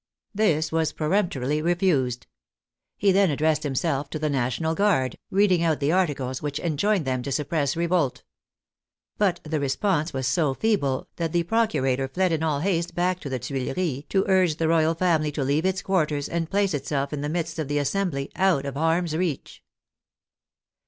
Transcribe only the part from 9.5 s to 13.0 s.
response was so feeble that the procurator fled in all haste